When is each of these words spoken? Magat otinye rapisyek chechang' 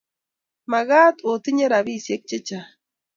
Magat 0.71 1.15
otinye 1.31 1.65
rapisyek 1.71 2.21
chechang' 2.29 2.71